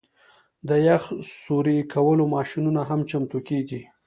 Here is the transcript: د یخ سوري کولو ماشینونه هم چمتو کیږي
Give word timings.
د 0.67 0.69
یخ 0.87 1.03
سوري 1.43 1.77
کولو 1.93 2.23
ماشینونه 2.35 2.81
هم 2.89 2.99
چمتو 3.09 3.39
کیږي 3.47 3.81